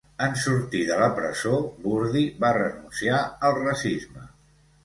En 0.27 0.31
sortir 0.43 0.79
de 0.87 0.95
la 1.01 1.09
presó, 1.19 1.53
Burdi 1.85 2.25
va 2.45 2.51
renunciar 2.57 3.23
al 3.51 3.57
racisme. 3.63 4.29